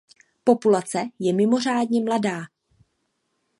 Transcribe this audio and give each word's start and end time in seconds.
Populace 0.43 1.03
je 1.19 1.33
mimořádně 1.33 2.01
mladá. 2.03 2.39